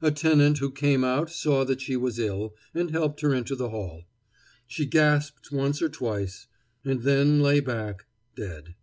[0.00, 3.70] A tenant who came out saw that she was ill, and helped her into the
[3.70, 4.04] hall.
[4.68, 6.46] She gasped once or twice,
[6.84, 8.06] and then lay back,
[8.36, 8.76] dead.